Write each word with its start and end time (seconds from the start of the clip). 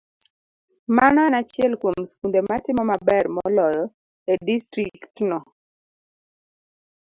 Mano 0.97 1.19
en 1.27 1.35
achiel 1.41 1.73
kuom 1.81 1.99
skunde 2.11 2.39
matimo 2.49 2.81
maber 2.91 3.23
moloyo 3.35 3.85
e 4.31 4.33
distriktno. 4.47 5.37